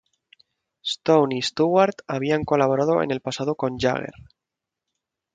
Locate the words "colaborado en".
2.43-3.11